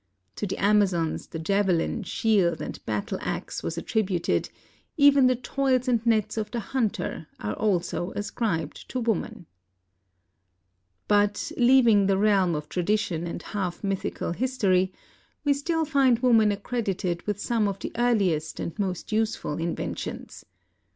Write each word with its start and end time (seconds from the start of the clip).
To 0.37 0.47
the 0.47 0.57
Amazons 0.57 1.27
the 1.27 1.37
javelin, 1.37 2.01
shield, 2.01 2.59
and 2.59 2.83
battle 2.87 3.19
ax 3.21 3.61
were 3.61 3.69
attributed; 3.77 4.49
even 4.97 5.27
the 5.27 5.35
toils 5.35 5.87
and 5.87 6.03
nets 6.07 6.37
of 6.37 6.49
the 6.49 6.59
hunter 6.59 7.27
are 7.39 7.53
also 7.53 8.09
ascribed 8.15 8.89
to 8.89 8.99
woman. 8.99 9.45
480 11.07 11.53
THE 11.53 11.61
NORTH 11.61 11.61
AMERICAN 11.61 11.85
REVIEW. 11.85 11.85
But, 11.85 11.85
leaving 11.85 12.07
the 12.07 12.17
realm 12.27 12.55
of 12.55 12.67
tradition 12.67 13.27
and 13.27 13.43
half 13.43 13.83
mythical 13.83 14.31
history, 14.31 14.91
we 15.43 15.53
still 15.53 15.85
find 15.85 16.17
woman 16.17 16.51
accredited 16.51 17.21
with 17.27 17.39
some 17.39 17.67
of 17.67 17.77
the 17.77 17.91
earliest 17.95 18.59
and 18.59 18.79
most 18.79 19.11
useful 19.11 19.59
inventions. 19.59 20.43